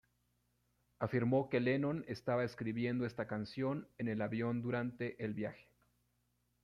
[0.97, 5.67] Afirmó que Lennon estaba escribiendo esta canción en el avión durante el viaje.